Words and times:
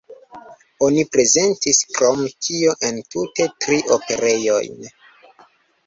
Oni 0.87 1.03
prezentis 1.15 1.83
krom 1.97 2.25
tio 2.47 2.75
entute 2.91 3.49
tri 3.61 3.81
operojn. 4.01 4.93